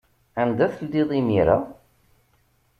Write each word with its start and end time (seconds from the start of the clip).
Anda 0.41 0.67
telliḍ 0.75 1.09
imir-a? 1.19 1.57